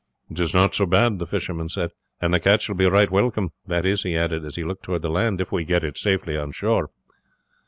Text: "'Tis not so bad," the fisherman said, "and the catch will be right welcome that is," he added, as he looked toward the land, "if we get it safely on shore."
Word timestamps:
"'Tis 0.33 0.51
not 0.51 0.73
so 0.73 0.87
bad," 0.87 1.19
the 1.19 1.27
fisherman 1.27 1.69
said, 1.69 1.91
"and 2.19 2.33
the 2.33 2.39
catch 2.39 2.67
will 2.67 2.75
be 2.75 2.87
right 2.87 3.11
welcome 3.11 3.51
that 3.67 3.85
is," 3.85 4.01
he 4.01 4.17
added, 4.17 4.43
as 4.43 4.55
he 4.55 4.63
looked 4.63 4.81
toward 4.81 5.03
the 5.03 5.09
land, 5.11 5.39
"if 5.39 5.51
we 5.51 5.63
get 5.63 5.83
it 5.83 5.95
safely 5.95 6.35
on 6.35 6.51
shore." 6.51 6.89